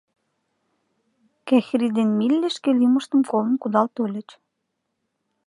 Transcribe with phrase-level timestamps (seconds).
[1.47, 4.29] Кӓхри ден Милли шке лӱмыштым колын кудал тольыч.